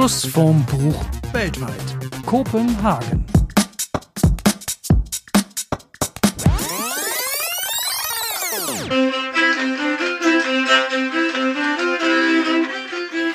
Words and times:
Schuss 0.00 0.24
vom 0.24 0.64
Buch 0.64 1.04
weltweit. 1.30 1.74
Kopenhagen. 2.24 3.26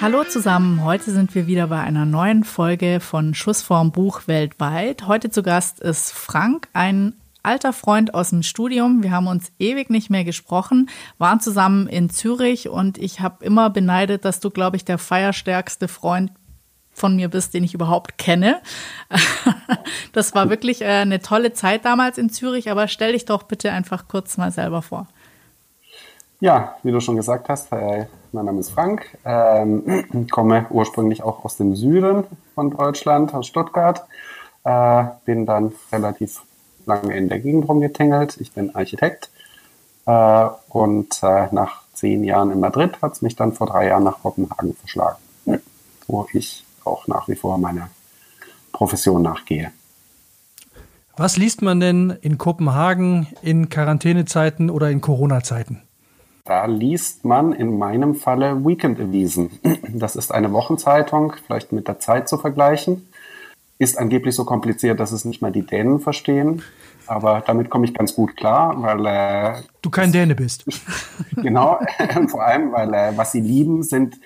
Hallo 0.02 0.24
zusammen, 0.24 0.84
heute 0.84 1.12
sind 1.12 1.36
wir 1.36 1.46
wieder 1.46 1.68
bei 1.68 1.82
einer 1.82 2.08
neuen 2.08 2.44
Folge 2.44 3.00
von 3.00 3.36
Schuss 3.36 3.62
vorm 3.62 3.92
Buch 3.92 4.22
weltweit. 4.26 5.06
Heute 5.06 5.30
zu 5.30 5.44
Gast 5.44 5.80
ist 5.80 6.14
Frank, 6.14 6.68
ein 6.74 7.14
alter 7.44 7.74
Freund 7.74 8.16
aus 8.16 8.32
dem 8.32 8.42
Studium. 8.42 9.04
Wir 9.04 9.12
haben 9.12 9.28
uns 9.28 9.52
ewig 9.60 9.92
nicht 9.92 10.10
mehr 10.10 10.24
gesprochen, 10.24 10.90
waren 11.20 11.40
zusammen 11.40 11.86
in 11.86 12.10
Zürich 12.10 12.70
und 12.70 12.98
ich 12.98 13.20
habe 13.20 13.46
immer 13.46 13.70
beneidet, 13.70 14.26
dass 14.26 14.40
du, 14.40 14.50
glaube 14.50 14.78
ich, 14.78 14.84
der 14.84 14.98
feierstärkste 14.98 15.88
Freund 15.88 16.32
von 16.96 17.16
mir 17.16 17.30
bist, 17.30 17.54
den 17.54 17.64
ich 17.64 17.74
überhaupt 17.74 18.18
kenne. 18.18 18.62
das 20.14 20.34
war 20.34 20.50
wirklich 20.50 20.82
äh, 20.82 20.86
eine 20.86 21.22
tolle 21.22 21.52
Zeit 21.52 21.84
damals 21.84 22.18
in 22.18 22.30
Zürich, 22.30 22.72
aber 22.72 22.88
stell 22.88 23.12
dich 23.12 23.26
doch 23.26 23.44
bitte 23.44 23.72
einfach 23.72 24.08
kurz 24.08 24.38
mal 24.38 24.50
selber 24.50 24.82
vor. 24.82 25.06
Ja, 26.40 26.76
wie 26.84 26.92
du 26.92 27.02
schon 27.02 27.18
gesagt 27.18 27.50
hast, 27.50 27.72
äh, 27.74 28.06
mein 28.32 28.46
Name 28.46 28.62
ist 28.62 28.70
Frank, 28.70 29.18
ähm, 29.26 30.28
komme 30.32 30.68
ursprünglich 30.70 31.22
auch 31.22 31.44
aus 31.44 31.58
dem 31.58 31.76
Süden 31.76 32.24
von 32.56 32.72
Deutschland, 32.72 33.34
aus 33.34 33.48
Stuttgart, 33.48 34.06
äh, 34.64 35.04
bin 35.26 35.46
dann 35.46 35.74
relativ 35.92 36.44
lange 36.86 37.16
in 37.16 37.28
der 37.28 37.40
Gegend 37.40 37.68
rumgetingelt. 37.68 38.38
Ich 38.40 38.54
bin 38.54 38.74
Architekt 38.74 39.30
und 40.08 41.24
nach 41.24 41.82
zehn 41.94 42.24
Jahren 42.24 42.52
in 42.52 42.60
Madrid 42.60 43.02
hat 43.02 43.14
es 43.14 43.24
mich 43.24 43.36
dann 43.36 43.54
vor 43.54 43.66
drei 43.66 43.88
Jahren 43.88 44.04
nach 44.04 44.22
Kopenhagen 44.22 44.76
verschlagen, 44.76 45.18
wo 46.06 46.28
ich 46.32 46.64
auch 46.86 47.08
nach 47.08 47.28
wie 47.28 47.36
vor 47.36 47.58
meiner 47.58 47.90
Profession 48.72 49.22
nachgehe. 49.22 49.72
Was 51.18 51.38
liest 51.38 51.62
man 51.62 51.80
denn 51.80 52.10
in 52.22 52.38
Kopenhagen 52.38 53.28
in 53.42 53.70
Quarantänezeiten 53.70 54.70
oder 54.70 54.90
in 54.90 55.00
Corona-Zeiten? 55.00 55.82
Da 56.44 56.66
liest 56.66 57.24
man 57.24 57.54
in 57.54 57.78
meinem 57.78 58.16
Falle 58.16 58.66
Weekend 58.66 59.00
Avisen. 59.00 59.50
Das 59.88 60.16
ist 60.16 60.32
eine 60.32 60.52
Wochenzeitung, 60.52 61.34
vielleicht 61.48 61.72
mit 61.72 61.88
der 61.88 62.00
Zeit 62.00 62.28
zu 62.28 62.38
vergleichen. 62.38 63.08
Ist 63.80 63.98
angeblich 63.98 64.36
so 64.36 64.46
kompliziert, 64.46 65.00
dass 65.00 65.12
es 65.12 65.26
nicht 65.26 65.42
mal 65.42 65.52
die 65.52 65.66
Dänen 65.66 66.00
verstehen. 66.02 66.62
Aber 67.08 67.42
damit 67.46 67.70
komme 67.70 67.86
ich 67.86 67.94
ganz 67.94 68.14
gut 68.14 68.36
klar, 68.36 68.76
weil 68.82 69.06
äh, 69.06 69.62
du 69.82 69.90
kein 69.90 70.12
Däne 70.12 70.36
bist. 70.36 70.66
genau, 71.36 71.80
vor 72.28 72.46
allem, 72.46 72.72
weil 72.72 72.94
äh, 72.94 73.14
was 73.16 73.32
sie 73.32 73.42
lieben, 73.42 73.84
sind 73.84 74.18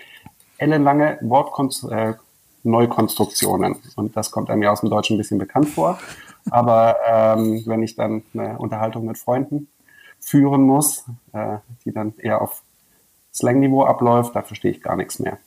ellenlange 0.58 1.20
Wortneukonstruktionen. 1.22 2.14
Äh, 2.14 2.29
Und 3.96 4.16
das 4.16 4.32
kommt 4.32 4.50
einem 4.50 4.64
ja 4.64 4.72
aus 4.72 4.82
dem 4.82 4.90
Deutschen 4.90 5.16
ein 5.16 5.18
bisschen 5.18 5.38
bekannt 5.38 5.70
vor. 5.70 6.00
Aber 6.50 6.98
ähm, 7.08 7.64
wenn 7.66 7.84
ich 7.84 7.96
dann 7.96 8.24
eine 8.34 8.58
Unterhaltung 8.58 9.06
mit 9.06 9.18
Freunden 9.18 9.68
führen 10.20 10.62
muss, 10.62 11.06
äh, 11.34 11.58
die 11.86 11.92
dann 11.92 12.14
eher 12.18 12.42
auf 12.42 12.64
Slang-Niveau 13.34 13.84
abläuft, 13.84 14.36
da 14.36 14.42
verstehe 14.42 14.72
ich 14.72 14.82
gar 14.82 14.96
nichts 14.96 15.20
mehr. 15.20 15.38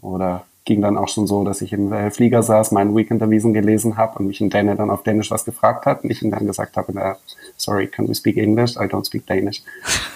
Oder 0.00 0.46
ging 0.64 0.82
dann 0.82 0.98
auch 0.98 1.08
schon 1.08 1.26
so, 1.26 1.42
dass 1.44 1.62
ich 1.62 1.72
im 1.72 1.92
äh, 1.92 2.10
Flieger 2.10 2.42
saß, 2.42 2.72
meinen 2.72 2.94
Weekend-Avisen 2.94 3.54
gelesen 3.54 3.96
habe 3.96 4.18
und 4.18 4.26
mich 4.26 4.40
in 4.40 4.50
Däne 4.50 4.76
dann 4.76 4.90
auf 4.90 5.02
Dänisch 5.02 5.30
was 5.30 5.44
gefragt 5.44 5.86
hat 5.86 6.04
und 6.04 6.10
ich 6.10 6.22
ihm 6.22 6.30
dann 6.30 6.46
gesagt 6.46 6.76
habe, 6.76 6.92
na, 6.94 7.16
sorry, 7.56 7.86
can 7.86 8.08
we 8.08 8.14
speak 8.14 8.36
English? 8.36 8.76
I 8.76 8.80
don't 8.84 9.06
speak 9.06 9.26
Danish. 9.26 9.62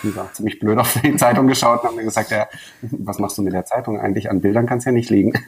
Und 0.03 0.17
war 0.17 0.33
ziemlich 0.33 0.59
blöd 0.59 0.79
auf 0.79 0.99
die 1.03 1.17
Zeitung 1.17 1.47
geschaut 1.47 1.83
und 1.83 1.89
haben 1.89 1.97
mir 1.97 2.05
gesagt, 2.05 2.31
ja, 2.31 2.47
was 2.83 3.19
machst 3.19 3.39
du 3.39 3.43
mit 3.43 3.53
der 3.53 3.65
Zeitung 3.65 3.99
eigentlich? 3.99 4.31
An 4.31 4.41
Bildern 4.41 4.67
kann 4.67 4.79
es 4.79 4.85
ja 4.85 4.93
nicht 4.93 5.11
liegen. 5.11 5.33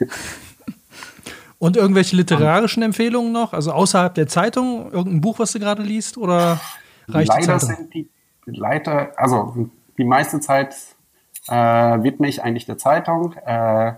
Und 1.59 1.75
irgendwelche 1.75 2.15
literarischen 2.15 2.83
Empfehlungen 2.83 3.31
noch? 3.31 3.51
Also 3.51 3.71
außerhalb 3.71 4.13
der 4.13 4.27
Zeitung, 4.27 4.91
irgendein 4.91 5.21
Buch, 5.21 5.39
was 5.39 5.53
du 5.53 5.59
gerade 5.59 5.81
liest? 5.81 6.19
Oder 6.19 6.59
reicht 7.07 7.29
Leider 7.29 7.39
die 7.39 7.59
Zeitung? 7.59 7.75
sind 7.77 7.93
die 7.95 8.09
Leiter, 8.45 9.11
also 9.15 9.69
die 9.97 10.03
meiste 10.03 10.39
Zeit 10.39 10.75
äh, 11.47 11.53
widme 11.55 12.27
ich 12.27 12.43
eigentlich 12.43 12.67
der 12.67 12.77
Zeitung. 12.77 13.33
Äh, 13.43 13.93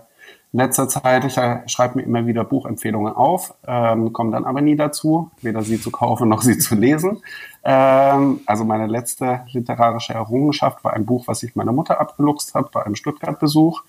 letzter 0.52 0.88
Zeit, 0.88 1.24
ich 1.24 1.34
schreibe 1.34 1.98
mir 1.98 2.02
immer 2.02 2.26
wieder 2.26 2.44
Buchempfehlungen 2.44 3.12
auf, 3.12 3.54
ähm, 3.66 4.12
komme 4.12 4.32
dann 4.32 4.44
aber 4.44 4.60
nie 4.60 4.76
dazu, 4.76 5.30
weder 5.42 5.62
sie 5.62 5.80
zu 5.80 5.90
kaufen 5.90 6.28
noch 6.28 6.42
sie 6.42 6.58
zu 6.58 6.74
lesen. 6.74 7.22
Ähm, 7.62 8.40
also 8.46 8.64
meine 8.64 8.86
letzte 8.86 9.42
literarische 9.52 10.14
Errungenschaft 10.14 10.82
war 10.82 10.94
ein 10.94 11.06
Buch, 11.06 11.28
was 11.28 11.42
ich 11.42 11.54
meiner 11.56 11.72
Mutter 11.72 12.00
abgeluchst 12.00 12.54
habe 12.54 12.70
bei 12.72 12.84
einem 12.84 12.96
Stuttgart-Besuch. 12.96 13.82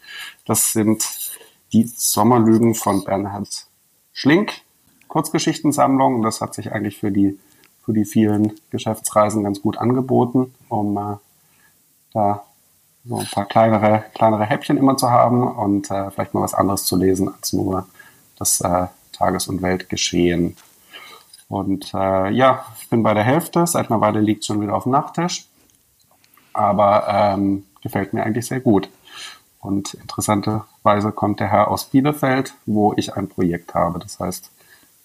Das 0.46 0.74
sind 0.74 1.04
die 1.74 1.86
Sommerlügen 1.86 2.76
von 2.76 3.04
Bernhard 3.04 3.68
Schlink, 4.14 4.54
Kurzgeschichtensammlung. 5.08 6.22
Das 6.22 6.42
hat 6.42 6.54
sich 6.54 6.72
eigentlich 6.72 6.98
für 6.98 7.12
die 7.12 7.40
für 7.84 7.94
die 7.94 8.06
vielen 8.06 8.54
Geschäftsreisen 8.70 9.44
ganz 9.44 9.62
gut 9.62 9.78
angeboten, 9.78 10.54
um 10.70 10.98
äh, 10.98 11.18
da 12.14 12.44
ein 13.10 13.28
paar 13.32 13.46
kleinere, 13.46 14.04
kleinere 14.14 14.46
Häppchen 14.46 14.78
immer 14.78 14.98
zu 14.98 15.10
haben 15.10 15.44
und 15.44 15.90
äh, 15.90 16.12
vielleicht 16.12 16.34
mal 16.34 16.42
was 16.42 16.54
anderes 16.54 16.86
zu 16.86 16.96
lesen 16.96 17.34
als 17.34 17.54
nur 17.54 17.88
das 18.38 18.62
äh, 18.62 18.88
Tages- 19.12 19.48
und 19.48 19.62
Weltgeschehen. 19.62 20.56
Und 21.48 21.94
äh, 21.94 22.30
ja, 22.32 22.66
ich 22.80 22.90
bin 22.90 23.04
bei 23.04 23.14
der 23.14 23.24
Hälfte, 23.24 23.66
seit 23.68 23.90
einer 23.90 24.02
Weile 24.02 24.22
liegt 24.22 24.46
schon 24.46 24.62
wieder 24.62 24.76
auf 24.76 24.84
dem 24.84 24.92
Nachttisch, 24.94 25.48
aber 26.54 27.08
ähm, 27.08 27.66
gefällt 27.82 28.14
mir 28.14 28.24
eigentlich 28.24 28.48
sehr 28.48 28.62
gut. 28.62 28.90
Und 29.60 29.94
interessanterweise 29.96 31.12
kommt 31.12 31.40
der 31.40 31.52
Herr 31.52 31.68
aus 31.70 31.86
Bielefeld, 31.86 32.54
wo 32.66 32.94
ich 32.96 33.16
ein 33.16 33.28
Projekt 33.28 33.76
habe. 33.76 34.00
Das 34.00 34.20
heißt, 34.20 34.50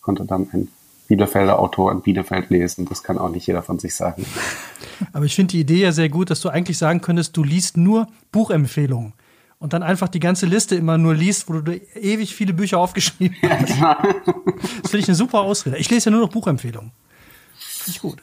konnte 0.00 0.24
dann 0.24 0.48
ein 0.52 0.68
Bielefelder 1.06 1.58
Autor 1.58 1.92
in 1.92 2.00
Bielefeld 2.00 2.50
lesen. 2.50 2.86
Das 2.88 3.02
kann 3.02 3.18
auch 3.18 3.30
nicht 3.30 3.46
jeder 3.46 3.62
von 3.62 3.78
sich 3.78 3.94
sagen. 3.94 4.24
Aber 5.12 5.24
ich 5.24 5.34
finde 5.34 5.52
die 5.52 5.60
Idee 5.60 5.82
ja 5.82 5.92
sehr 5.92 6.08
gut, 6.08 6.30
dass 6.30 6.40
du 6.40 6.48
eigentlich 6.48 6.78
sagen 6.78 7.00
könntest, 7.00 7.36
du 7.36 7.44
liest 7.44 7.76
nur 7.76 8.08
Buchempfehlungen 8.32 9.12
und 9.58 9.72
dann 9.72 9.82
einfach 9.82 10.08
die 10.08 10.20
ganze 10.20 10.46
Liste 10.46 10.76
immer 10.76 10.98
nur 10.98 11.14
liest, 11.14 11.48
wo 11.48 11.54
du 11.54 11.80
ewig 11.94 12.34
viele 12.34 12.52
Bücher 12.52 12.78
aufgeschrieben 12.78 13.36
hast. 13.42 13.78
Ja, 13.78 13.98
das 14.82 14.90
finde 14.90 14.98
ich 14.98 15.08
eine 15.08 15.14
super 15.14 15.40
Ausrede. 15.40 15.78
Ich 15.78 15.90
lese 15.90 16.10
ja 16.10 16.16
nur 16.16 16.20
noch 16.22 16.30
Buchempfehlungen. 16.30 16.92
Finde 17.56 17.90
ich 17.90 18.00
gut. 18.00 18.22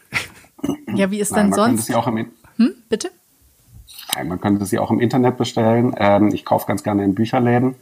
Ja, 0.96 1.12
wie 1.12 1.20
ist 1.20 1.32
Nein, 1.32 1.48
denn 1.48 1.54
sonst? 1.54 1.90
Ja 1.90 1.98
auch 1.98 2.08
im 2.08 2.32
hm, 2.58 2.74
bitte? 2.88 3.10
Nein, 4.16 4.28
man 4.28 4.40
könnte 4.40 4.66
sie 4.66 4.80
auch 4.80 4.92
im 4.92 5.00
Internet 5.00 5.38
bestellen. 5.38 5.96
Ähm, 5.98 6.30
ich 6.34 6.46
kaufe 6.46 6.68
ganz 6.68 6.84
gerne 6.84 7.04
in 7.04 7.16
Bücherläden. 7.16 7.76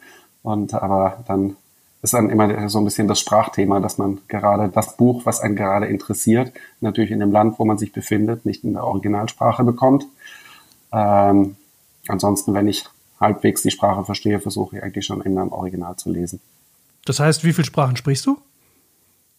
Und 0.44 0.74
aber 0.74 1.24
dann 1.28 1.58
ist 2.02 2.14
dann 2.14 2.30
immer 2.30 2.68
so 2.70 2.80
ein 2.80 2.86
bisschen 2.86 3.08
das 3.08 3.20
Sprachthema, 3.20 3.80
dass 3.80 3.98
man 3.98 4.20
gerade 4.28 4.70
das 4.70 4.98
Buch, 4.98 5.26
was 5.26 5.40
einen 5.40 5.56
gerade 5.56 5.86
interessiert, 5.86 6.52
natürlich 6.80 7.12
in 7.12 7.20
dem 7.20 7.32
Land, 7.32 7.60
wo 7.60 7.66
man 7.66 7.78
sich 7.78 7.94
befindet, 7.94 8.46
nicht 8.46 8.64
in 8.64 8.74
der 8.74 8.84
Originalsprache 8.86 9.64
bekommt. 9.64 10.06
Ähm, 10.92 11.56
ansonsten, 12.08 12.54
wenn 12.54 12.68
ich 12.68 12.86
halbwegs 13.20 13.62
die 13.62 13.72
Sprache 13.72 14.04
verstehe, 14.04 14.40
versuche 14.40 14.78
ich 14.78 14.84
eigentlich 14.84 15.06
schon 15.06 15.22
in 15.22 15.38
einem 15.38 15.52
Original 15.52 15.96
zu 15.96 16.12
lesen. 16.12 16.42
Das 17.06 17.20
heißt, 17.20 17.44
wie 17.44 17.54
viele 17.54 17.66
Sprachen 17.66 17.96
sprichst 17.96 18.26
du? 18.26 18.38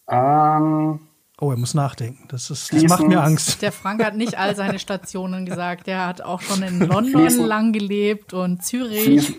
Ähm, 0.08 1.00
oh, 1.40 1.50
er 1.50 1.56
muss 1.56 1.74
nachdenken. 1.74 2.26
Das, 2.28 2.50
ist, 2.50 2.72
das 2.72 2.82
macht 2.84 3.06
mir 3.06 3.22
Angst. 3.22 3.60
Der 3.62 3.72
Frank 3.72 4.04
hat 4.04 4.16
nicht 4.16 4.38
all 4.38 4.54
seine 4.54 4.78
Stationen 4.78 5.46
gesagt. 5.46 5.88
Der 5.88 6.06
hat 6.06 6.22
auch 6.22 6.40
schon 6.40 6.62
in 6.62 6.78
London 6.88 7.28
lang 7.44 7.72
gelebt 7.72 8.32
und 8.32 8.64
Zürich. 8.64 9.04
Fließen, 9.04 9.36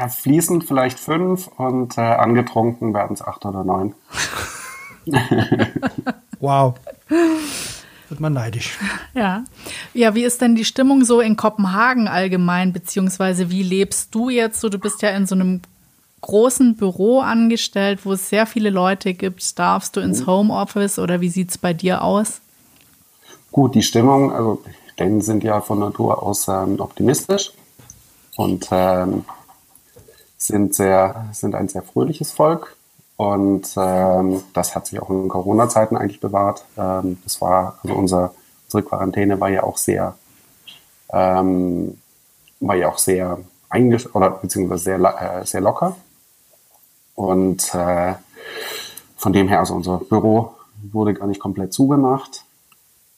ja, 0.00 0.08
fließend 0.08 0.64
vielleicht 0.64 0.98
fünf 0.98 1.48
und 1.56 1.98
äh, 1.98 2.00
angetrunken 2.00 2.94
werden 2.94 3.14
es 3.14 3.22
acht 3.22 3.44
oder 3.44 3.64
neun. 3.64 3.94
wow. 6.40 6.74
Wird 8.08 8.20
man 8.20 8.32
neidisch. 8.32 8.78
Ja. 9.14 9.44
Ja, 9.92 10.14
wie 10.14 10.24
ist 10.24 10.40
denn 10.40 10.54
die 10.54 10.64
Stimmung 10.64 11.04
so 11.04 11.20
in 11.20 11.36
Kopenhagen 11.36 12.08
allgemein, 12.08 12.72
beziehungsweise 12.72 13.50
wie 13.50 13.62
lebst 13.62 14.14
du 14.14 14.30
jetzt 14.30 14.60
so? 14.60 14.68
Du 14.68 14.78
bist 14.78 15.02
ja 15.02 15.10
in 15.10 15.26
so 15.26 15.34
einem 15.34 15.62
großen 16.20 16.76
Büro 16.76 17.20
angestellt, 17.20 18.00
wo 18.04 18.12
es 18.14 18.28
sehr 18.28 18.46
viele 18.46 18.70
Leute 18.70 19.14
gibt. 19.14 19.58
Darfst 19.58 19.96
du 19.96 20.00
ins 20.00 20.22
mhm. 20.22 20.26
Homeoffice 20.26 20.98
oder 20.98 21.20
wie 21.20 21.28
sieht 21.28 21.50
es 21.50 21.58
bei 21.58 21.74
dir 21.74 22.02
aus? 22.02 22.40
Gut, 23.52 23.74
die 23.74 23.82
Stimmung, 23.82 24.32
also 24.32 24.62
Dänen 24.98 25.20
sind 25.20 25.44
ja 25.44 25.60
von 25.60 25.78
Natur 25.78 26.22
aus 26.22 26.48
ähm, 26.48 26.80
optimistisch 26.80 27.52
und 28.36 28.68
ähm, 28.70 29.24
sind 30.46 30.74
sehr, 30.74 31.26
sind 31.32 31.54
ein 31.54 31.68
sehr 31.68 31.82
fröhliches 31.82 32.32
Volk. 32.32 32.76
Und 33.16 33.74
ähm, 33.76 34.42
das 34.52 34.74
hat 34.74 34.86
sich 34.86 35.00
auch 35.00 35.08
in 35.10 35.28
Corona-Zeiten 35.28 35.96
eigentlich 35.96 36.20
bewahrt. 36.20 36.64
Ähm, 36.76 37.18
das 37.24 37.40
war, 37.40 37.78
also 37.82 37.94
unser, 37.94 38.34
unsere 38.66 38.82
Quarantäne 38.82 39.40
war 39.40 39.48
ja 39.48 39.62
auch 39.62 39.78
sehr, 39.78 40.16
ähm, 41.12 41.98
war 42.60 42.74
ja 42.74 42.88
auch 42.88 42.98
sehr 42.98 43.38
eingesch 43.68 44.08
oder 44.14 44.30
beziehungsweise 44.30 44.84
sehr, 44.84 44.98
äh, 44.98 45.46
sehr 45.46 45.60
locker. 45.60 45.96
Und 47.14 47.72
äh, 47.74 48.14
von 49.16 49.32
dem 49.32 49.48
her, 49.48 49.60
also 49.60 49.74
unser 49.74 49.98
Büro 49.98 50.54
wurde 50.92 51.14
gar 51.14 51.26
nicht 51.26 51.40
komplett 51.40 51.72
zugemacht. 51.72 52.44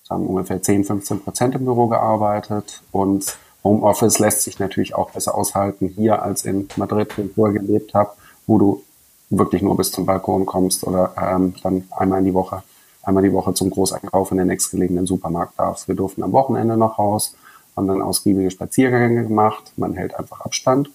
Wir 0.06 0.14
haben 0.14 0.26
ungefähr 0.26 0.62
10, 0.62 0.84
15 0.84 1.20
Prozent 1.22 1.54
im 1.54 1.64
Büro 1.64 1.88
gearbeitet 1.88 2.82
und 2.92 3.38
Homeoffice 3.66 4.18
lässt 4.18 4.42
sich 4.42 4.58
natürlich 4.58 4.94
auch 4.94 5.10
besser 5.10 5.34
aushalten 5.34 5.88
hier 5.88 6.22
als 6.22 6.44
in 6.44 6.68
Madrid, 6.76 7.16
wo 7.16 7.22
ich 7.22 7.32
vorher 7.34 7.60
gelebt 7.60 7.94
habe, 7.94 8.10
wo 8.46 8.58
du 8.58 8.82
wirklich 9.30 9.62
nur 9.62 9.76
bis 9.76 9.90
zum 9.90 10.06
Balkon 10.06 10.46
kommst 10.46 10.84
oder 10.84 11.14
ähm, 11.20 11.54
dann 11.62 11.84
einmal 11.90 12.20
in 12.20 12.26
die 12.26 12.34
Woche, 12.34 12.62
einmal 13.02 13.22
die 13.22 13.32
Woche 13.32 13.54
zum 13.54 13.70
Großeinkauf 13.70 14.30
in 14.30 14.38
den 14.38 14.46
nächstgelegenen 14.46 15.06
Supermarkt 15.06 15.58
darfst. 15.58 15.88
Wir 15.88 15.96
durften 15.96 16.22
am 16.22 16.32
Wochenende 16.32 16.76
noch 16.76 16.98
raus, 16.98 17.34
haben 17.76 17.88
dann 17.88 18.02
ausgiebige 18.02 18.50
Spaziergänge 18.50 19.24
gemacht. 19.24 19.72
Man 19.76 19.94
hält 19.94 20.14
einfach 20.14 20.42
Abstand, 20.42 20.90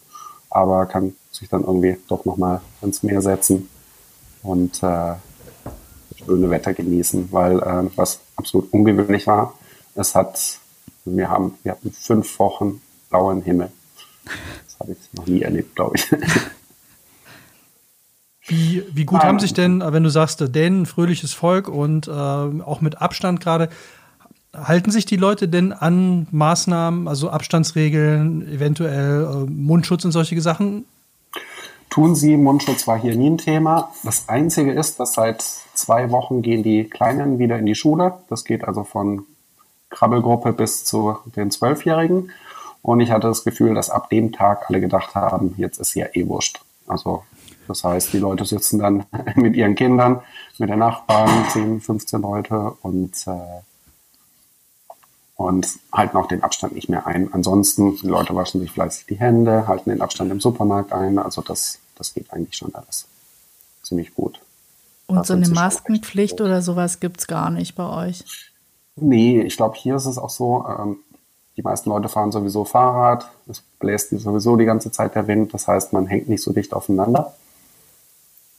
aber 0.50 0.86
kann 0.86 1.16
sich 1.32 1.50
dann 1.50 1.64
irgendwie 1.64 1.98
doch 2.08 2.26
nochmal 2.26 2.62
ins 2.82 3.04
Meer 3.04 3.22
setzen 3.22 3.70
und 4.44 4.82
äh, 4.82 5.14
schöne 6.26 6.50
Wetter 6.50 6.74
genießen, 6.74 7.30
weil 7.32 7.60
äh, 7.60 7.90
was 7.96 8.22
absolut 8.36 8.72
ungewöhnlich 8.74 9.28
war, 9.28 9.54
es 9.96 10.16
hat, 10.16 10.60
wir 11.06 11.30
haben, 11.30 11.56
wir 11.64 11.74
hatten 11.74 11.92
fünf 11.92 12.40
Wochen 12.40 12.82
blauen 13.10 13.42
Himmel. 13.42 13.72
Das 14.24 14.80
habe 14.80 14.92
ich 14.94 14.98
noch 15.14 15.28
nie 15.28 15.42
erlebt, 15.42 15.76
glaube 15.76 15.96
ich. 15.96 16.08
Wie, 18.48 18.84
wie 18.92 19.06
gut 19.06 19.22
ah, 19.22 19.28
haben 19.28 19.40
sich 19.40 19.54
denn, 19.54 19.82
wenn 19.82 20.04
du 20.04 20.10
sagst, 20.10 20.44
Dänen, 20.54 20.86
fröhliches 20.86 21.32
Volk 21.32 21.70
und 21.70 22.08
äh, 22.08 22.12
auch 22.12 22.82
mit 22.82 23.02
Abstand 23.02 23.40
gerade, 23.40 23.70
halten 24.54 24.92
sich 24.92 25.06
die 25.06 25.16
Leute 25.16 25.48
denn 25.48 25.72
an 25.72 26.28
Maßnahmen, 26.32 27.08
also 27.08 27.30
Abstandsregeln, 27.30 28.46
eventuell 28.52 29.24
äh, 29.24 29.50
Mundschutz 29.50 30.04
und 30.04 30.12
solche 30.12 30.42
Sachen? 30.42 30.86
Tun 31.90 32.16
sie, 32.16 32.36
Mundschutz 32.36 32.88
war 32.88 33.00
hier 33.00 33.16
nie 33.16 33.30
ein 33.30 33.38
Thema. 33.38 33.92
Das 34.04 34.28
Einzige 34.28 34.74
ist, 34.74 35.00
dass 35.00 35.14
seit 35.14 35.42
zwei 35.74 36.10
Wochen 36.12 36.42
gehen 36.42 36.64
die 36.64 36.86
Kleinen 36.86 37.40
wieder 37.40 37.58
in 37.58 37.66
die 37.66 37.76
Schule. 37.76 38.16
Das 38.30 38.44
geht 38.44 38.64
also 38.66 38.84
von 38.84 39.26
Krabbelgruppe 39.92 40.54
bis 40.54 40.84
zu 40.84 41.18
den 41.36 41.52
Zwölfjährigen. 41.52 42.32
Und 42.82 43.00
ich 43.00 43.12
hatte 43.12 43.28
das 43.28 43.44
Gefühl, 43.44 43.76
dass 43.76 43.92
ab 43.92 44.10
dem 44.10 44.32
Tag 44.32 44.70
alle 44.70 44.82
gedacht 44.82 45.14
haben, 45.14 45.54
jetzt 45.58 45.80
ist 45.80 45.94
ja 45.94 46.08
eh 46.14 46.28
wurscht. 46.28 46.62
Also 46.88 47.24
das 47.68 47.84
heißt, 47.84 48.12
die 48.14 48.18
Leute 48.18 48.44
sitzen 48.46 48.80
dann 48.80 49.06
mit 49.36 49.56
ihren 49.56 49.76
Kindern, 49.76 50.22
mit 50.58 50.70
den 50.70 50.80
Nachbarn, 50.80 51.48
10, 51.50 51.82
15 51.82 52.22
Leute 52.22 52.74
und, 52.82 53.28
äh, 53.28 53.62
und 55.36 55.68
halten 55.94 56.18
auch 56.18 56.28
den 56.28 56.44
Abstand 56.44 56.74
nicht 56.74 56.90
mehr 56.90 57.06
ein. 57.06 57.32
Ansonsten, 57.34 57.96
die 57.98 58.08
Leute 58.08 58.36
waschen 58.36 58.62
sich 58.62 58.72
fleißig 58.72 59.06
die 59.06 59.20
Hände, 59.20 59.68
halten 59.68 59.90
den 59.90 60.02
Abstand 60.02 60.32
im 60.32 60.40
Supermarkt 60.40 60.92
ein. 60.92 61.20
Also 61.20 61.42
das, 61.42 61.80
das 61.96 62.14
geht 62.14 62.34
eigentlich 62.34 62.58
schon 62.58 62.74
alles 62.74 63.08
ziemlich 63.84 64.14
gut. 64.16 64.40
Und 65.08 65.26
so 65.26 65.34
eine 65.34 65.50
Maskenpflicht 65.50 66.40
oder 66.42 66.62
sowas 66.62 67.00
gibt 67.00 67.20
es 67.20 67.28
gar 67.28 67.50
nicht 67.50 67.76
bei 67.76 68.08
euch? 68.08 68.51
Nee, 69.02 69.42
ich 69.42 69.58
glaube, 69.58 69.76
hier 69.76 69.96
ist 69.96 70.06
es 70.06 70.20
auch 70.20 70.30
so, 70.30 70.64
ähm, 70.68 70.98
die 71.58 71.64
meisten 71.64 71.90
Leute 71.90 72.08
fahren 72.08 72.32
sowieso 72.32 72.66
Fahrrad, 72.66 73.30
es 73.48 73.62
bläst 73.80 74.12
sowieso 74.12 74.56
die 74.58 74.66
ganze 74.66 74.92
Zeit 74.92 75.16
der 75.16 75.28
Wind, 75.28 75.54
das 75.54 75.68
heißt, 75.68 75.92
man 75.92 76.06
hängt 76.06 76.30
nicht 76.30 76.44
so 76.44 76.54
dicht 76.54 76.74
aufeinander. 76.74 77.34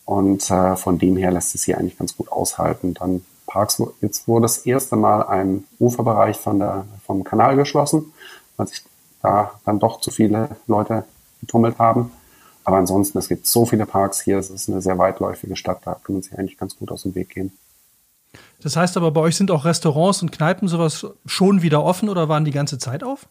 Und 0.04 0.50
äh, 0.50 0.76
von 0.76 0.98
dem 0.98 1.16
her 1.16 1.30
lässt 1.30 1.54
es 1.54 1.62
hier 1.62 1.78
eigentlich 1.78 1.96
ganz 1.96 2.16
gut 2.16 2.30
aushalten. 2.30 2.92
Dann 2.94 3.24
Parks, 3.46 3.80
jetzt 4.00 4.26
wurde 4.26 4.42
das 4.42 4.58
erste 4.58 4.96
Mal 4.96 5.22
ein 5.22 5.64
Uferbereich 5.78 6.38
von 6.38 6.58
der, 6.58 6.86
vom 7.06 7.22
Kanal 7.22 7.54
geschlossen, 7.54 8.12
weil 8.56 8.66
sich 8.66 8.82
da 9.22 9.52
dann 9.64 9.78
doch 9.78 10.00
zu 10.00 10.10
viele 10.10 10.56
Leute 10.66 11.04
getummelt 11.40 11.78
haben. 11.78 12.10
Aber 12.64 12.78
ansonsten, 12.78 13.18
es 13.18 13.28
gibt 13.28 13.46
so 13.46 13.64
viele 13.64 13.86
Parks 13.86 14.20
hier, 14.20 14.38
es 14.38 14.50
ist 14.50 14.68
eine 14.68 14.82
sehr 14.82 14.98
weitläufige 14.98 15.54
Stadt, 15.54 15.82
da 15.84 15.94
kann 16.02 16.14
man 16.14 16.22
sich 16.22 16.36
eigentlich 16.36 16.58
ganz 16.58 16.76
gut 16.76 16.90
aus 16.90 17.02
dem 17.02 17.14
Weg 17.14 17.30
gehen. 17.30 17.56
Das 18.62 18.76
heißt 18.76 18.96
aber, 18.96 19.10
bei 19.10 19.20
euch 19.20 19.36
sind 19.36 19.50
auch 19.50 19.64
Restaurants 19.64 20.22
und 20.22 20.30
Kneipen 20.30 20.68
sowas 20.68 21.06
schon 21.26 21.62
wieder 21.62 21.84
offen 21.84 22.08
oder 22.08 22.28
waren 22.28 22.44
die 22.44 22.52
ganze 22.52 22.78
Zeit 22.78 23.02
auf? 23.02 23.26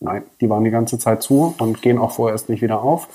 Nein, 0.00 0.22
die 0.40 0.48
waren 0.48 0.64
die 0.64 0.70
ganze 0.70 0.98
Zeit 0.98 1.22
zu 1.22 1.54
und 1.58 1.82
gehen 1.82 1.98
auch 1.98 2.12
vorerst 2.12 2.48
nicht 2.48 2.62
wieder 2.62 2.82
auf. 2.82 3.08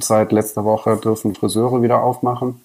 Seit 0.00 0.32
letzter 0.32 0.64
Woche 0.64 0.96
dürfen 0.96 1.34
Friseure 1.34 1.82
wieder 1.82 2.02
aufmachen. 2.02 2.60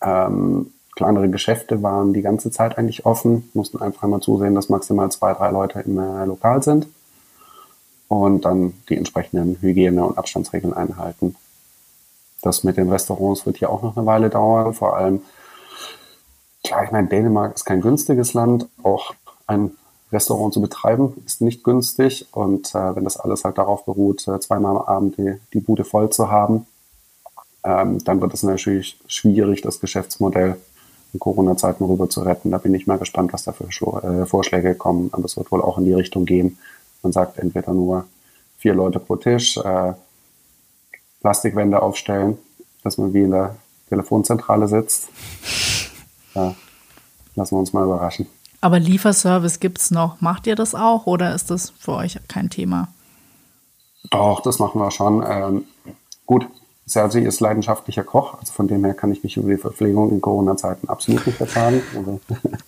Ähm, 0.00 0.72
kleinere 0.94 1.28
Geschäfte 1.28 1.82
waren 1.82 2.12
die 2.12 2.22
ganze 2.22 2.50
Zeit 2.50 2.78
eigentlich 2.78 3.04
offen, 3.06 3.50
mussten 3.54 3.82
einfach 3.82 4.04
einmal 4.04 4.20
zusehen, 4.20 4.54
dass 4.54 4.68
maximal 4.68 5.10
zwei, 5.10 5.32
drei 5.34 5.50
Leute 5.50 5.80
im 5.80 5.98
äh, 5.98 6.24
Lokal 6.24 6.62
sind 6.62 6.86
und 8.06 8.44
dann 8.44 8.74
die 8.88 8.96
entsprechenden 8.96 9.58
Hygiene- 9.60 10.04
und 10.04 10.16
Abstandsregeln 10.16 10.74
einhalten. 10.74 11.36
Das 12.42 12.62
mit 12.64 12.76
den 12.76 12.88
Restaurants 12.88 13.46
wird 13.46 13.58
hier 13.58 13.70
auch 13.70 13.82
noch 13.82 13.96
eine 13.96 14.06
Weile 14.06 14.30
dauern, 14.30 14.72
vor 14.74 14.96
allem, 14.96 15.22
klar, 16.68 16.84
ich 16.84 16.90
meine, 16.90 17.08
Dänemark 17.08 17.54
ist 17.54 17.64
kein 17.64 17.80
günstiges 17.80 18.34
Land, 18.34 18.68
auch 18.82 19.14
ein 19.46 19.72
Restaurant 20.12 20.54
zu 20.54 20.60
betreiben, 20.60 21.14
ist 21.26 21.40
nicht 21.40 21.64
günstig. 21.64 22.26
Und 22.32 22.74
äh, 22.74 22.96
wenn 22.96 23.04
das 23.04 23.16
alles 23.16 23.44
halt 23.44 23.58
darauf 23.58 23.84
beruht, 23.84 24.26
äh, 24.28 24.38
zweimal 24.40 24.76
am 24.76 24.82
Abend 24.82 25.18
die, 25.18 25.34
die 25.52 25.60
Bude 25.60 25.84
voll 25.84 26.10
zu 26.10 26.30
haben, 26.30 26.66
ähm, 27.64 28.02
dann 28.04 28.20
wird 28.20 28.34
es 28.34 28.42
natürlich 28.42 28.98
schwierig, 29.06 29.62
das 29.62 29.80
Geschäftsmodell 29.80 30.56
in 31.12 31.20
Corona-Zeiten 31.20 31.84
rüber 31.84 32.08
zu 32.08 32.22
retten. 32.22 32.50
Da 32.50 32.58
bin 32.58 32.74
ich 32.74 32.86
mal 32.86 32.98
gespannt, 32.98 33.32
was 33.32 33.44
da 33.44 33.52
für 33.52 33.64
äh, 33.64 34.26
Vorschläge 34.26 34.74
kommen. 34.74 35.10
Aber 35.12 35.24
es 35.24 35.36
wird 35.36 35.50
wohl 35.50 35.62
auch 35.62 35.78
in 35.78 35.84
die 35.84 35.94
Richtung 35.94 36.24
gehen. 36.24 36.58
Man 37.02 37.12
sagt 37.12 37.38
entweder 37.38 37.72
nur 37.72 38.04
vier 38.58 38.74
Leute 38.74 38.98
pro 39.00 39.16
Tisch, 39.16 39.56
äh, 39.56 39.92
Plastikwände 41.20 41.82
aufstellen, 41.82 42.38
dass 42.82 42.98
man 42.98 43.12
wie 43.12 43.22
in 43.22 43.30
der 43.30 43.56
Telefonzentrale 43.88 44.68
sitzt. 44.68 45.08
Ja, 46.38 46.54
lassen 47.34 47.56
wir 47.56 47.60
uns 47.60 47.72
mal 47.72 47.84
überraschen. 47.84 48.26
Aber 48.60 48.78
Lieferservice 48.78 49.60
gibt 49.60 49.78
es 49.78 49.90
noch. 49.90 50.20
Macht 50.20 50.46
ihr 50.46 50.56
das 50.56 50.74
auch 50.74 51.06
oder 51.06 51.34
ist 51.34 51.50
das 51.50 51.70
für 51.70 51.92
euch 51.92 52.18
kein 52.28 52.50
Thema? 52.50 52.88
Doch, 54.10 54.40
das 54.40 54.58
machen 54.58 54.80
wir 54.80 54.90
schon. 54.90 55.24
Ähm, 55.26 55.64
gut, 56.26 56.46
Sergi 56.86 57.20
ist 57.20 57.40
leidenschaftlicher 57.40 58.04
Koch, 58.04 58.38
also 58.38 58.52
von 58.52 58.66
dem 58.68 58.84
her 58.84 58.94
kann 58.94 59.12
ich 59.12 59.22
mich 59.22 59.36
über 59.36 59.50
die 59.50 59.58
Verpflegung 59.58 60.10
in 60.10 60.20
Corona-Zeiten 60.20 60.88
absolut 60.88 61.26
nicht 61.26 61.36
vertragen. 61.36 61.82
Also, 61.96 62.20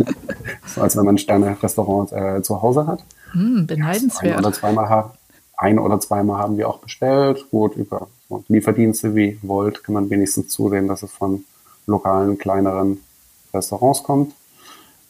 so 0.67 0.81
als 0.83 0.97
wenn 0.97 1.05
man 1.05 1.15
ein 1.15 1.19
Sterne-Restaurant 1.19 2.13
äh, 2.13 2.43
zu 2.43 2.61
Hause 2.61 2.87
hat. 2.87 3.03
Mm, 3.33 3.67
beneidenswert. 3.67 4.35
Ein 4.35 4.45
oder 4.45 4.53
zweimal 4.53 4.89
haben, 4.89 5.11
ein 5.57 5.79
oder 5.79 6.01
zweimal 6.01 6.39
haben 6.39 6.59
wir 6.59 6.69
auch 6.69 6.79
bestellt. 6.79 7.47
Gut, 7.51 7.77
über 7.77 8.09
Lieferdienste 8.49 9.15
wie 9.15 9.39
Volt 9.43 9.83
kann 9.83 9.95
man 9.95 10.11
wenigstens 10.11 10.49
zusehen, 10.49 10.87
dass 10.87 11.03
es 11.03 11.11
von 11.11 11.45
lokalen, 11.87 12.39
kleineren 12.39 13.01
Restaurants 13.55 14.03
kommt 14.03 14.33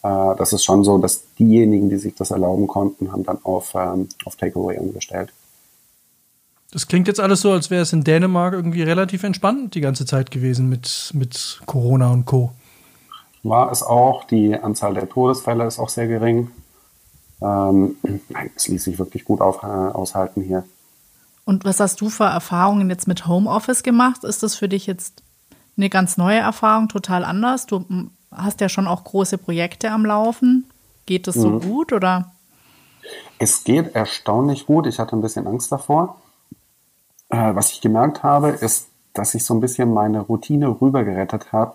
äh, 0.02 0.34
das 0.36 0.52
ist 0.52 0.64
schon 0.64 0.84
so, 0.84 0.98
dass 0.98 1.34
diejenigen, 1.34 1.90
die 1.90 1.98
sich 1.98 2.14
das 2.14 2.30
erlauben 2.30 2.66
konnten, 2.66 3.12
haben 3.12 3.24
dann 3.24 3.38
auf, 3.42 3.74
ähm, 3.74 4.08
auf 4.24 4.36
Takeaway 4.36 4.78
umgestellt. 4.78 5.32
Das 6.72 6.86
klingt 6.86 7.08
jetzt 7.08 7.20
alles 7.20 7.40
so, 7.40 7.50
als 7.50 7.70
wäre 7.70 7.82
es 7.82 7.92
in 7.92 8.04
Dänemark 8.04 8.54
irgendwie 8.54 8.82
relativ 8.82 9.24
entspannt 9.24 9.74
die 9.74 9.80
ganze 9.80 10.06
Zeit 10.06 10.30
gewesen 10.30 10.68
mit, 10.68 11.10
mit 11.14 11.60
Corona 11.66 12.12
und 12.12 12.26
Co. 12.26 12.52
War 13.42 13.72
es 13.72 13.82
auch. 13.82 14.24
Die 14.24 14.54
Anzahl 14.54 14.94
der 14.94 15.08
Todesfälle 15.08 15.66
ist 15.66 15.78
auch 15.78 15.88
sehr 15.88 16.06
gering. 16.06 16.50
Ähm, 17.42 17.96
es 18.54 18.68
ließ 18.68 18.84
sich 18.84 18.98
wirklich 18.98 19.24
gut 19.24 19.40
auf, 19.40 19.62
äh, 19.62 19.66
aushalten 19.66 20.42
hier. 20.42 20.64
Und 21.44 21.64
was 21.64 21.80
hast 21.80 22.00
du 22.00 22.08
für 22.08 22.24
Erfahrungen 22.24 22.88
jetzt 22.88 23.08
mit 23.08 23.26
Homeoffice 23.26 23.82
gemacht? 23.82 24.22
Ist 24.22 24.42
das 24.44 24.54
für 24.54 24.68
dich 24.68 24.86
jetzt 24.86 25.24
eine 25.76 25.90
ganz 25.90 26.16
neue 26.18 26.38
Erfahrung, 26.38 26.88
total 26.88 27.24
anders? 27.24 27.66
Du 27.66 27.84
hast 28.30 28.60
ja 28.60 28.68
schon 28.68 28.86
auch 28.86 29.04
große 29.04 29.38
Projekte 29.38 29.90
am 29.90 30.04
Laufen. 30.04 30.70
Geht 31.06 31.28
es 31.28 31.34
so 31.34 31.50
mhm. 31.50 31.60
gut 31.60 31.92
oder? 31.92 32.32
Es 33.38 33.64
geht 33.64 33.94
erstaunlich 33.94 34.66
gut. 34.66 34.86
Ich 34.86 34.98
hatte 34.98 35.16
ein 35.16 35.22
bisschen 35.22 35.46
Angst 35.46 35.72
davor. 35.72 36.20
Äh, 37.30 37.54
was 37.54 37.72
ich 37.72 37.80
gemerkt 37.80 38.22
habe, 38.22 38.50
ist, 38.50 38.88
dass 39.14 39.34
ich 39.34 39.44
so 39.44 39.54
ein 39.54 39.60
bisschen 39.60 39.92
meine 39.92 40.20
Routine 40.20 40.80
rübergerettet 40.80 41.52
habe, 41.52 41.74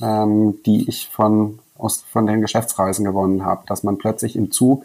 ähm, 0.00 0.62
die 0.64 0.88
ich 0.88 1.08
von, 1.08 1.58
aus, 1.78 2.04
von 2.10 2.26
den 2.26 2.40
Geschäftsreisen 2.40 3.04
gewonnen 3.04 3.44
habe. 3.44 3.66
Dass 3.66 3.82
man 3.82 3.98
plötzlich 3.98 4.36
im 4.36 4.52
Zug, 4.52 4.84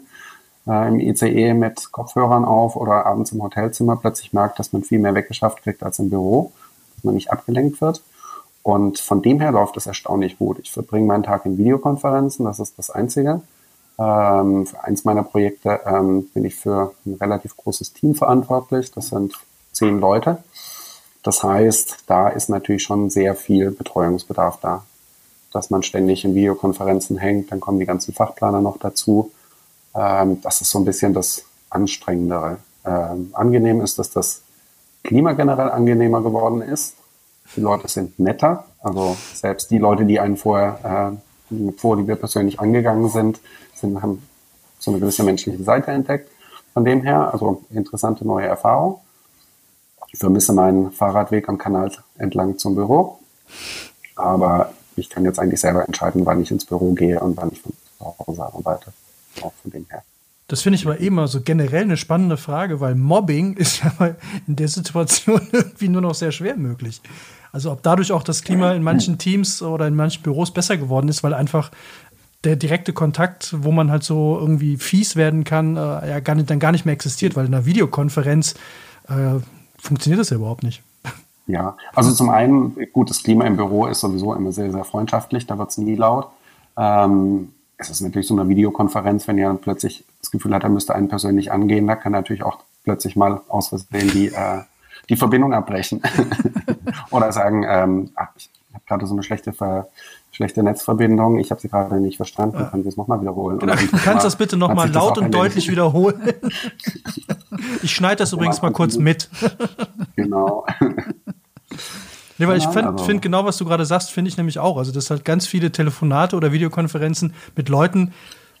äh, 0.66 0.88
im 0.88 0.98
ICE 0.98 1.54
mit 1.54 1.92
Kopfhörern 1.92 2.44
auf 2.44 2.76
oder 2.76 3.06
abends 3.06 3.32
im 3.32 3.42
Hotelzimmer 3.42 3.96
plötzlich 3.96 4.32
merkt, 4.32 4.58
dass 4.58 4.72
man 4.72 4.82
viel 4.82 4.98
mehr 4.98 5.14
weggeschafft 5.14 5.62
kriegt 5.62 5.82
als 5.82 5.98
im 5.98 6.10
Büro, 6.10 6.52
dass 6.94 7.04
man 7.04 7.14
nicht 7.14 7.30
abgelenkt 7.30 7.80
wird. 7.80 8.02
Und 8.62 9.00
von 9.00 9.22
dem 9.22 9.40
her 9.40 9.52
läuft 9.52 9.76
es 9.76 9.86
erstaunlich 9.86 10.38
gut. 10.38 10.58
Ich 10.60 10.70
verbringe 10.70 11.06
meinen 11.06 11.24
Tag 11.24 11.46
in 11.46 11.58
Videokonferenzen, 11.58 12.44
das 12.44 12.60
ist 12.60 12.78
das 12.78 12.90
Einzige. 12.90 13.42
Ähm, 13.98 14.66
für 14.66 14.82
eins 14.84 15.04
meiner 15.04 15.22
Projekte 15.22 15.80
ähm, 15.84 16.28
bin 16.32 16.44
ich 16.44 16.54
für 16.54 16.94
ein 17.04 17.14
relativ 17.14 17.56
großes 17.56 17.92
Team 17.92 18.14
verantwortlich. 18.14 18.90
Das 18.92 19.08
sind 19.08 19.34
zehn 19.72 20.00
Leute. 20.00 20.42
Das 21.22 21.42
heißt, 21.42 22.04
da 22.06 22.28
ist 22.28 22.48
natürlich 22.48 22.82
schon 22.82 23.10
sehr 23.10 23.34
viel 23.34 23.70
Betreuungsbedarf 23.70 24.58
da. 24.60 24.84
Dass 25.52 25.70
man 25.70 25.82
ständig 25.82 26.24
in 26.24 26.34
Videokonferenzen 26.34 27.18
hängt, 27.18 27.52
dann 27.52 27.60
kommen 27.60 27.78
die 27.78 27.86
ganzen 27.86 28.14
Fachplaner 28.14 28.60
noch 28.60 28.78
dazu. 28.78 29.30
Ähm, 29.94 30.40
das 30.40 30.60
ist 30.60 30.70
so 30.70 30.78
ein 30.78 30.84
bisschen 30.84 31.12
das 31.12 31.44
Anstrengendere. 31.68 32.58
Ähm, 32.84 33.30
angenehm 33.32 33.80
ist, 33.80 33.98
dass 33.98 34.10
das 34.10 34.42
Klima 35.04 35.32
generell 35.32 35.70
angenehmer 35.70 36.22
geworden 36.22 36.62
ist. 36.62 36.96
Die 37.56 37.60
Leute 37.60 37.88
sind 37.88 38.18
netter. 38.18 38.64
Also 38.80 39.16
selbst 39.34 39.70
die 39.70 39.78
Leute, 39.78 40.04
die 40.04 40.18
einen 40.20 40.36
vorher, 40.36 41.18
äh, 41.50 41.72
vor 41.76 41.96
die 41.96 42.06
wir 42.06 42.16
persönlich 42.16 42.60
angegangen 42.60 43.08
sind, 43.08 43.40
sind, 43.74 44.02
haben 44.02 44.22
so 44.78 44.90
eine 44.90 45.00
gewisse 45.00 45.22
menschliche 45.22 45.62
Seite 45.62 45.90
entdeckt. 45.90 46.30
Von 46.72 46.84
dem 46.84 47.02
her, 47.02 47.32
also 47.32 47.62
interessante 47.70 48.26
neue 48.26 48.46
Erfahrung. 48.46 49.00
Ich 50.12 50.18
vermisse 50.18 50.52
meinen 50.52 50.90
Fahrradweg 50.90 51.48
am 51.48 51.58
Kanal 51.58 51.90
entlang 52.18 52.58
zum 52.58 52.74
Büro. 52.74 53.18
Aber 54.16 54.72
ich 54.96 55.08
kann 55.08 55.24
jetzt 55.24 55.38
eigentlich 55.38 55.60
selber 55.60 55.86
entscheiden, 55.86 56.26
wann 56.26 56.40
ich 56.42 56.50
ins 56.50 56.64
Büro 56.64 56.92
gehe 56.92 57.20
und 57.20 57.36
wann 57.36 57.50
ich 57.52 57.60
von 57.60 57.72
zu 57.98 58.26
Hause 58.26 58.42
arbeite. 58.42 58.92
Auch 59.42 59.52
von 59.62 59.70
dem 59.70 59.86
her. 59.88 60.02
Das 60.48 60.60
finde 60.60 60.76
ich 60.76 60.86
aber 60.86 60.98
immer 60.98 61.28
so 61.28 61.40
generell 61.40 61.84
eine 61.84 61.96
spannende 61.96 62.36
Frage, 62.36 62.80
weil 62.80 62.94
Mobbing 62.94 63.54
ist 63.56 63.82
ja 63.82 64.14
in 64.46 64.56
der 64.56 64.68
Situation 64.68 65.40
irgendwie 65.52 65.88
nur 65.88 66.02
noch 66.02 66.14
sehr 66.14 66.32
schwer 66.32 66.56
möglich. 66.56 67.00
Also 67.52 67.70
ob 67.70 67.82
dadurch 67.82 68.12
auch 68.12 68.22
das 68.22 68.42
Klima 68.42 68.72
in 68.72 68.82
manchen 68.82 69.18
Teams 69.18 69.62
oder 69.62 69.86
in 69.86 69.94
manchen 69.94 70.22
Büros 70.22 70.50
besser 70.50 70.78
geworden 70.78 71.08
ist, 71.08 71.22
weil 71.22 71.34
einfach 71.34 71.70
der 72.44 72.56
direkte 72.56 72.92
Kontakt, 72.92 73.54
wo 73.62 73.70
man 73.70 73.90
halt 73.90 74.02
so 74.02 74.38
irgendwie 74.40 74.76
fies 74.78 75.16
werden 75.16 75.44
kann, 75.44 75.76
äh, 75.76 76.10
ja 76.10 76.20
gar 76.20 76.34
nicht, 76.34 76.50
dann 76.50 76.58
gar 76.58 76.72
nicht 76.72 76.86
mehr 76.86 76.94
existiert, 76.94 77.36
weil 77.36 77.46
in 77.46 77.54
einer 77.54 77.66
Videokonferenz 77.66 78.54
äh, 79.08 79.38
funktioniert 79.78 80.20
das 80.20 80.30
ja 80.30 80.36
überhaupt 80.36 80.62
nicht. 80.62 80.82
Ja, 81.46 81.76
also 81.94 82.12
zum 82.12 82.30
einen, 82.30 82.76
gut, 82.92 83.10
das 83.10 83.22
Klima 83.22 83.44
im 83.44 83.56
Büro 83.56 83.86
ist 83.86 84.00
sowieso 84.00 84.34
immer 84.34 84.52
sehr, 84.52 84.70
sehr 84.70 84.84
freundschaftlich, 84.84 85.46
da 85.46 85.58
wird 85.58 85.70
es 85.70 85.78
nie 85.78 85.96
laut. 85.96 86.28
Ähm, 86.76 87.52
es 87.76 87.90
ist 87.90 88.00
natürlich 88.00 88.28
so 88.28 88.38
eine 88.38 88.48
Videokonferenz, 88.48 89.26
wenn 89.28 89.38
ihr 89.38 89.52
plötzlich 89.60 90.04
das 90.20 90.30
Gefühl 90.30 90.54
hat, 90.54 90.62
er 90.62 90.70
müsste 90.70 90.94
einen 90.94 91.08
persönlich 91.08 91.50
angehen, 91.52 91.86
da 91.86 91.96
kann 91.96 92.12
natürlich 92.12 92.44
auch 92.44 92.58
plötzlich 92.84 93.16
mal 93.16 93.40
aus 93.48 93.68
Versehen 93.68 94.10
die, 94.12 94.28
äh, 94.28 94.62
die 95.08 95.16
Verbindung 95.16 95.52
abbrechen. 95.54 96.02
Oder 97.10 97.32
sagen, 97.32 97.64
ähm, 97.68 98.10
ach, 98.14 98.28
ich 98.36 98.50
habe 98.72 98.84
gerade 98.86 99.06
so 99.06 99.14
eine 99.14 99.22
schlechte 99.22 99.52
Ver 99.52 99.88
schlechte 100.32 100.62
Netzverbindung, 100.62 101.38
ich 101.38 101.50
habe 101.50 101.60
sie 101.60 101.68
gerade 101.68 102.00
nicht 102.00 102.16
verstanden, 102.16 102.56
ja. 102.58 102.64
kann 102.64 102.80
ich 102.80 102.86
es 102.86 102.96
nochmal 102.96 103.20
wiederholen? 103.20 103.58
Genau. 103.58 103.74
Du 103.74 103.98
kannst 103.98 104.24
das 104.24 104.36
bitte 104.36 104.56
nochmal 104.56 104.90
laut 104.90 105.18
und 105.18 105.32
deutlich 105.32 105.70
wiederholen. 105.70 106.20
ich 107.82 107.92
schneide 107.92 108.16
das 108.16 108.32
übrigens 108.32 108.62
mal 108.62 108.72
kurz 108.72 108.96
mit. 108.96 109.28
genau. 110.16 110.66
Nee, 112.38 112.48
weil 112.48 112.56
ich 112.56 112.66
finde 112.66 113.02
find 113.04 113.20
genau, 113.20 113.44
was 113.44 113.58
du 113.58 113.66
gerade 113.66 113.84
sagst, 113.84 114.10
finde 114.10 114.30
ich 114.30 114.38
nämlich 114.38 114.58
auch. 114.58 114.78
Also, 114.78 114.90
das 114.90 115.10
halt 115.10 115.24
ganz 115.24 115.46
viele 115.46 115.70
Telefonate 115.70 116.34
oder 116.34 116.50
Videokonferenzen 116.50 117.34
mit 117.54 117.68
Leuten, 117.68 118.12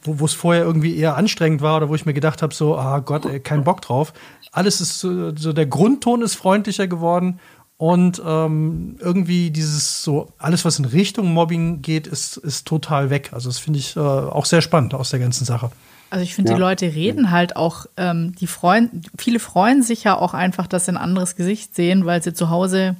wo 0.04 0.24
es 0.24 0.34
vorher 0.34 0.62
irgendwie 0.64 0.96
eher 0.96 1.16
anstrengend 1.16 1.62
war 1.62 1.76
oder 1.76 1.88
wo 1.88 1.94
ich 1.94 2.06
mir 2.06 2.14
gedacht 2.14 2.42
habe, 2.42 2.54
so, 2.54 2.76
ah 2.76 2.98
Gott, 3.00 3.24
ey, 3.26 3.40
kein 3.40 3.64
Bock 3.64 3.80
drauf. 3.80 4.12
Alles 4.50 4.80
ist 4.80 4.98
so, 4.98 5.34
so, 5.34 5.52
der 5.52 5.66
Grundton 5.66 6.22
ist 6.22 6.34
freundlicher 6.34 6.86
geworden 6.86 7.40
und 7.76 8.22
ähm, 8.24 8.96
irgendwie 9.00 9.50
dieses 9.50 10.02
so, 10.02 10.28
alles, 10.38 10.64
was 10.64 10.78
in 10.78 10.84
Richtung 10.84 11.32
Mobbing 11.32 11.82
geht, 11.82 12.06
ist, 12.06 12.36
ist 12.36 12.66
total 12.66 13.10
weg. 13.10 13.30
Also, 13.32 13.48
das 13.48 13.58
finde 13.58 13.78
ich 13.78 13.96
äh, 13.96 14.00
auch 14.00 14.44
sehr 14.44 14.62
spannend 14.62 14.94
aus 14.94 15.10
der 15.10 15.20
ganzen 15.20 15.44
Sache. 15.44 15.70
Also 16.12 16.24
ich 16.24 16.34
finde, 16.34 16.50
ja. 16.50 16.56
die 16.56 16.60
Leute 16.60 16.94
reden 16.94 17.30
halt 17.30 17.56
auch, 17.56 17.86
ähm, 17.96 18.34
die 18.38 18.46
freuen, 18.46 19.00
viele 19.16 19.38
freuen 19.38 19.82
sich 19.82 20.04
ja 20.04 20.14
auch 20.14 20.34
einfach, 20.34 20.66
dass 20.66 20.84
sie 20.84 20.92
ein 20.92 20.98
anderes 20.98 21.36
Gesicht 21.36 21.74
sehen, 21.74 22.04
weil 22.04 22.22
sie 22.22 22.34
zu 22.34 22.50
Hause 22.50 22.96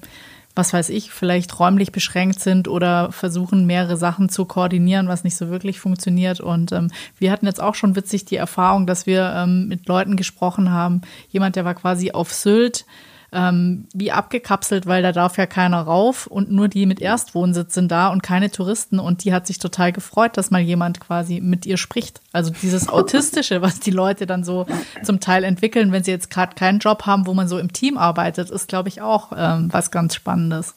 was 0.54 0.73
weiß 0.73 0.90
ich, 0.90 1.11
vielleicht 1.11 1.59
räumlich 1.59 1.92
beschränkt 1.92 2.40
sind 2.40 2.68
oder 2.68 3.11
versuchen, 3.11 3.66
mehrere 3.66 3.97
Sachen 3.97 4.28
zu 4.28 4.44
koordinieren, 4.44 5.09
was 5.09 5.25
nicht 5.25 5.37
so 5.37 5.49
wirklich 5.49 5.80
funktioniert. 5.80 6.40
Und 6.40 6.73
ähm, 6.73 6.90
wir 7.18 7.32
hatten 7.32 7.47
jetzt 7.47 7.61
auch 7.61 7.75
schon 7.75 7.97
witzig 7.97 8.26
die 8.26 8.37
Erfahrung, 8.37 8.87
dass 8.87 9.06
wir 9.06 9.32
ähm, 9.35 9.68
mit 9.68 9.88
Leuten 9.88 10.16
gesprochen 10.16 10.71
haben. 10.71 11.00
Jemand, 11.30 11.56
der 11.56 11.64
war 11.64 11.75
quasi 11.75 12.12
auf 12.12 12.32
Sylt, 12.32 12.85
ähm, 13.32 13.86
wie 13.94 14.12
abgekapselt, 14.12 14.86
weil 14.86 15.02
da 15.02 15.12
darf 15.12 15.38
ja 15.38 15.46
keiner 15.46 15.80
rauf 15.80 16.26
und 16.26 16.50
nur 16.50 16.68
die 16.68 16.86
mit 16.86 17.00
Erstwohnsitz 17.00 17.74
sind 17.74 17.90
da 17.90 18.08
und 18.08 18.22
keine 18.22 18.50
Touristen 18.50 18.98
und 18.98 19.24
die 19.24 19.32
hat 19.32 19.46
sich 19.46 19.58
total 19.58 19.92
gefreut, 19.92 20.36
dass 20.36 20.50
mal 20.50 20.60
jemand 20.60 21.00
quasi 21.00 21.40
mit 21.40 21.64
ihr 21.64 21.78
spricht. 21.78 22.20
Also 22.32 22.52
dieses 22.62 22.88
Autistische, 22.88 23.62
was 23.62 23.80
die 23.80 23.90
Leute 23.90 24.26
dann 24.26 24.44
so 24.44 24.66
zum 25.02 25.20
Teil 25.20 25.44
entwickeln, 25.44 25.92
wenn 25.92 26.04
sie 26.04 26.10
jetzt 26.10 26.30
gerade 26.30 26.54
keinen 26.54 26.78
Job 26.78 27.06
haben, 27.06 27.26
wo 27.26 27.34
man 27.34 27.48
so 27.48 27.58
im 27.58 27.72
Team 27.72 27.96
arbeitet, 27.96 28.50
ist, 28.50 28.68
glaube 28.68 28.88
ich, 28.88 29.00
auch 29.00 29.32
ähm, 29.34 29.68
was 29.72 29.90
ganz 29.90 30.14
Spannendes. 30.14 30.74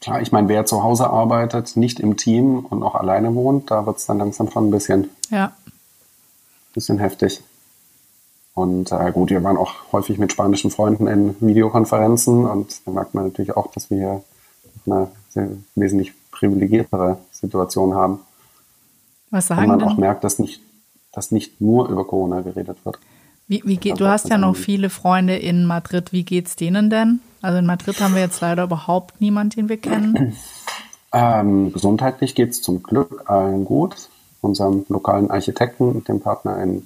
Klar, 0.00 0.20
ich 0.20 0.32
meine, 0.32 0.48
wer 0.48 0.66
zu 0.66 0.82
Hause 0.82 1.08
arbeitet, 1.08 1.76
nicht 1.76 2.00
im 2.00 2.16
Team 2.16 2.66
und 2.66 2.82
auch 2.82 2.94
alleine 2.94 3.34
wohnt, 3.34 3.70
da 3.70 3.86
wird 3.86 3.98
es 3.98 4.06
dann 4.06 4.18
langsam 4.18 4.50
schon 4.50 4.68
ein 4.68 4.70
bisschen, 4.70 5.08
ja. 5.30 5.52
bisschen 6.74 6.98
heftig. 6.98 7.40
Und 8.54 8.92
äh, 8.92 9.10
gut, 9.12 9.30
wir 9.30 9.42
waren 9.42 9.56
auch 9.56 9.74
häufig 9.92 10.18
mit 10.18 10.32
spanischen 10.32 10.70
Freunden 10.70 11.08
in 11.08 11.34
Videokonferenzen 11.40 12.46
und 12.46 12.86
da 12.86 12.92
merkt 12.92 13.12
man 13.12 13.24
natürlich 13.24 13.56
auch, 13.56 13.70
dass 13.72 13.90
wir 13.90 14.22
eine 14.86 15.10
sehr, 15.28 15.48
wesentlich 15.74 16.12
privilegiertere 16.30 17.18
Situation 17.32 17.94
haben. 17.94 18.20
Was 19.30 19.48
sagen 19.48 19.62
Und 19.62 19.68
man 19.68 19.78
denn? 19.80 19.88
auch 19.88 19.96
merkt, 19.96 20.22
dass 20.22 20.38
nicht, 20.38 20.60
dass 21.12 21.32
nicht 21.32 21.60
nur 21.60 21.88
über 21.88 22.04
Corona 22.04 22.42
geredet 22.42 22.78
wird. 22.84 22.98
Wie, 23.48 23.62
wie 23.64 23.76
geht, 23.76 24.00
du 24.00 24.06
hast 24.06 24.28
ja 24.28 24.38
noch 24.38 24.56
viele 24.56 24.88
Freunde 24.88 25.36
in 25.36 25.66
Madrid. 25.66 26.12
Wie 26.12 26.24
geht's 26.24 26.56
denen 26.56 26.88
denn? 26.88 27.20
Also 27.42 27.58
in 27.58 27.66
Madrid 27.66 28.00
haben 28.00 28.14
wir 28.14 28.22
jetzt 28.22 28.40
leider 28.40 28.64
überhaupt 28.64 29.20
niemanden, 29.20 29.56
den 29.56 29.68
wir 29.68 29.78
kennen. 29.78 30.36
Ähm, 31.16 31.72
gesundheitlich 31.72 32.34
geht's 32.34 32.60
zum 32.60 32.82
Glück 32.82 33.30
allen 33.30 33.64
gut. 33.64 34.08
Unserem 34.40 34.84
lokalen 34.88 35.30
Architekten, 35.30 36.02
dem 36.02 36.18
Partner 36.18 36.60
in 36.60 36.84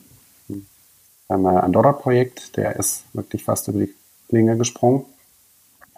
ein 1.28 1.46
Andorra-Projekt, 1.46 2.56
der 2.56 2.76
ist 2.76 3.04
wirklich 3.12 3.44
fast 3.44 3.68
über 3.68 3.80
die 3.80 3.94
Klinge 4.28 4.56
gesprungen. 4.56 5.04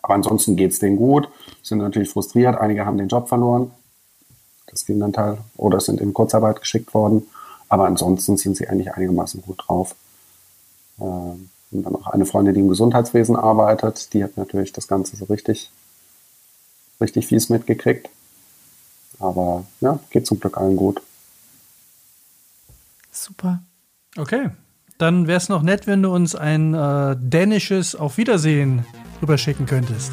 Aber 0.03 0.15
ansonsten 0.15 0.57
geht 0.57 0.73
es 0.73 0.79
denen 0.79 0.97
gut, 0.97 1.29
sind 1.63 1.79
natürlich 1.79 2.11
frustriert. 2.11 2.59
Einige 2.59 2.85
haben 2.85 2.99
den 2.99 3.09
Job 3.09 3.29
verloren, 3.29 3.71
das 4.67 4.87
Kindanteil, 4.87 5.39
oder 5.57 5.81
sind 5.81 6.01
in 6.01 6.15
Kurzarbeit 6.15 6.61
geschickt 6.61 6.95
worden. 6.95 7.27
Aber 7.69 7.87
ansonsten 7.87 8.37
sind 8.37 8.57
sie 8.57 8.67
eigentlich 8.67 8.93
einigermaßen 8.93 9.43
gut 9.43 9.63
drauf. 9.67 9.95
Ähm, 11.01 11.51
und 11.71 11.85
dann 11.85 11.95
auch 11.95 12.09
eine 12.09 12.27
Freundin, 12.27 12.55
die 12.55 12.61
im 12.61 12.69
Gesundheitswesen 12.69 13.37
arbeitet, 13.37 14.13
die 14.13 14.25
hat 14.25 14.37
natürlich 14.37 14.73
das 14.73 14.89
Ganze 14.89 15.17
so 15.17 15.27
richtig, 15.27 15.71
richtig 17.01 17.29
fies 17.29 17.49
mitgekriegt. 17.49 18.09
Aber 19.21 19.65
ja, 19.81 20.01
geht 20.11 20.27
zum 20.27 20.41
Glück 20.41 20.57
allen 20.57 20.77
gut. 20.77 21.01
Super. 23.13 23.61
Okay, 24.17 24.51
dann 25.01 25.27
wäre 25.27 25.39
es 25.39 25.49
noch 25.49 25.63
nett, 25.63 25.87
wenn 25.87 26.03
du 26.03 26.15
uns 26.15 26.35
ein 26.35 26.75
äh, 26.75 27.17
dänisches 27.19 27.97
Auf 27.97 28.19
Wiedersehen 28.19 28.85
rüberschicken 29.23 29.65
könntest. 29.65 30.13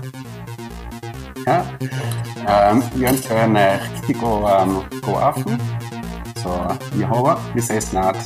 Ja, 1.46 1.65
ähm, 2.48 2.82
wir 2.96 3.10
ønsker 3.10 3.36
en 3.36 3.58
rigtig 3.58 4.17
god, 4.20 4.44
um, 4.44 4.84
god 5.01 5.17
aften. 5.17 5.60
Så 6.41 6.50
vi 6.94 7.03
håber, 7.03 7.38
vi 7.53 7.62
ses 7.62 7.84
snart. 7.84 8.17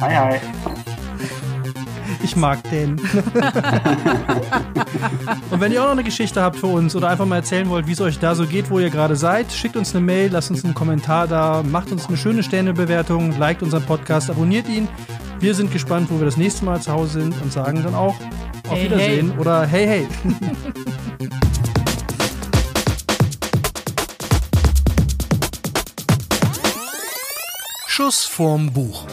Hej 0.00 0.14
hej. 0.14 0.40
Ich 2.24 2.36
mag 2.36 2.62
den. 2.70 3.00
und 5.50 5.60
wenn 5.60 5.72
ihr 5.72 5.80
auch 5.82 5.86
noch 5.86 5.92
eine 5.92 6.04
Geschichte 6.04 6.40
habt 6.40 6.56
für 6.56 6.68
uns 6.68 6.94
oder 6.94 7.08
einfach 7.08 7.26
mal 7.26 7.36
erzählen 7.36 7.68
wollt, 7.68 7.88
wie 7.88 7.92
es 7.92 8.00
euch 8.00 8.20
da 8.20 8.36
so 8.36 8.46
geht, 8.46 8.70
wo 8.70 8.78
ihr 8.78 8.90
gerade 8.90 9.16
seid, 9.16 9.50
schickt 9.50 9.76
uns 9.76 9.92
eine 9.94 10.04
Mail, 10.04 10.30
lasst 10.30 10.50
uns 10.50 10.64
einen 10.64 10.74
Kommentar 10.74 11.26
da, 11.26 11.64
macht 11.64 11.90
uns 11.90 12.06
eine 12.06 12.16
schöne 12.16 12.44
Sternebewertung, 12.44 13.36
liked 13.38 13.64
unseren 13.64 13.82
Podcast, 13.82 14.30
abonniert 14.30 14.68
ihn 14.68 14.86
wir 15.42 15.54
sind 15.56 15.72
gespannt, 15.72 16.08
wo 16.08 16.18
wir 16.20 16.24
das 16.24 16.36
nächste 16.36 16.64
Mal 16.64 16.80
zu 16.80 16.92
Hause 16.92 17.20
sind 17.20 17.34
und 17.42 17.52
sagen 17.52 17.82
dann 17.82 17.96
auch 17.96 18.14
auf 18.68 18.76
hey, 18.76 18.84
Wiedersehen 18.84 19.32
hey. 19.32 19.40
oder 19.40 19.66
hey, 19.66 19.86
hey. 19.86 20.06
Schuss 27.88 28.24
vorm 28.24 28.72
Buch. 28.72 29.04